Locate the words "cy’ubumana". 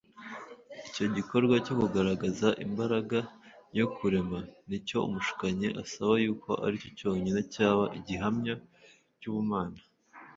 9.19-9.79